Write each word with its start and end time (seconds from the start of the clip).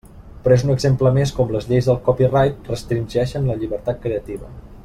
Però 0.45 0.55
és 0.59 0.63
un 0.67 0.71
exemple 0.75 1.11
més 1.17 1.33
de 1.33 1.37
com 1.39 1.53
les 1.57 1.69
lleis 1.73 1.89
del 1.91 2.01
copyright 2.09 2.73
restringeixen 2.75 3.49
la 3.51 3.59
llibertat 3.63 4.05
creativa. 4.09 4.55